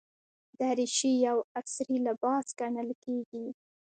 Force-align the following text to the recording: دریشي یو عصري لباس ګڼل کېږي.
دریشي 0.59 1.11
یو 1.27 1.37
عصري 1.57 1.97
لباس 2.07 2.45
ګڼل 2.59 2.89
کېږي. 3.03 3.45